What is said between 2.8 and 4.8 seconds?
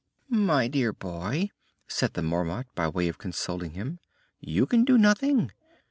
way of consoling him, "you